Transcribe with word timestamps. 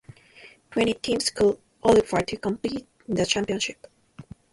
Twenty 0.71 0.95
teams 0.95 1.29
qualified 1.79 2.27
to 2.29 2.37
compete 2.37 2.87
in 3.07 3.13
the 3.13 3.23
championship. 3.23 3.85